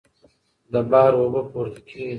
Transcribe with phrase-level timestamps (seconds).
[0.71, 2.09] د بحر اوبه پورته کېږي.